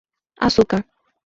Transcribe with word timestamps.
açúcar 0.47 0.81